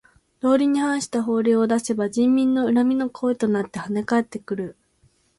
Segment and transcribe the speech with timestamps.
[0.39, 4.75] 道理に反した法令を出せば人民の恨みの声となってはね返ってくる。